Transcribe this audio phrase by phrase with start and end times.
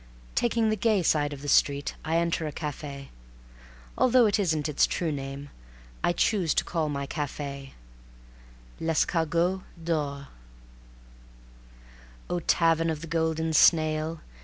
[0.33, 3.11] Taking the gay side of the street, I enter a cafe.
[3.95, 5.51] Although it isn't its true name,
[6.03, 7.75] I choose to call my cafe
[8.79, 10.29] L'Escargot D'Or
[12.31, 14.21] O Tavern of the Golden Snail!